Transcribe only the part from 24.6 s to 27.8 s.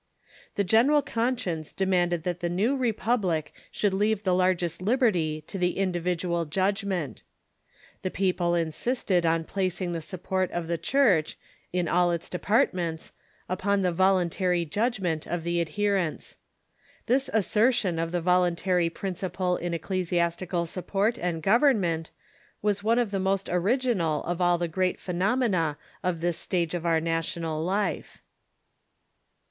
great phenomena of this stage of our na tional